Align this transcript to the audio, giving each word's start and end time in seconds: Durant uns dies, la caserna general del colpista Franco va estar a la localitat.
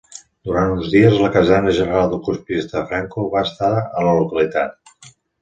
Durant 0.47 0.71
uns 0.75 0.87
dies, 0.93 1.17
la 1.23 1.29
caserna 1.35 1.73
general 1.79 2.07
del 2.13 2.23
colpista 2.29 2.83
Franco 2.93 3.27
va 3.35 3.45
estar 3.51 3.71
a 3.83 4.07
la 4.09 4.17
localitat. 4.23 5.15